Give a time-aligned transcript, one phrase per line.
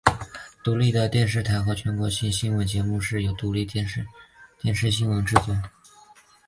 [0.63, 4.03] 独立电视台的全国性新闻节目是由独立电视
[4.89, 5.55] 新闻制作。